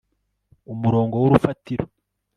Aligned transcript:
umurongo 0.73 1.15
w'urufatiro 1.21 1.85